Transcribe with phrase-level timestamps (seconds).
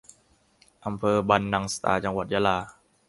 [0.85, 2.57] อำเภอบันนังสตา จังหวัดยะลา